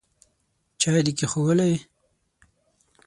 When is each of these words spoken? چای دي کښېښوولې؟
چای 0.79 1.01
دي 1.05 1.11
کښېښوولې؟ 1.19 1.67